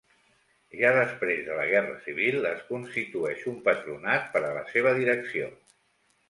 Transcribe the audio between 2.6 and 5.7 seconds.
constitueix un patronat per a la seva direcció.